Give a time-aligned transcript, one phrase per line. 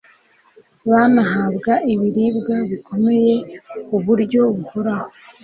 [0.89, 3.33] banahabwa ibiribwa bikomeye
[3.85, 5.09] ku buryo buhoraho